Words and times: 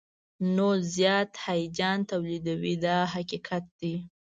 نو 0.55 0.67
زیات 0.95 1.31
هیجان 1.47 1.97
تولیدوي 2.09 2.73
دا 2.85 2.97
حقیقت 3.13 3.63
دی. 3.79 3.93